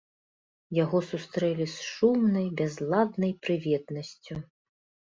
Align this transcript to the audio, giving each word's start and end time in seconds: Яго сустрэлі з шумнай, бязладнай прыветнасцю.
Яго 0.83 1.01
сустрэлі 1.09 1.67
з 1.75 1.87
шумнай, 1.91 2.49
бязладнай 2.63 3.31
прыветнасцю. 3.47 4.35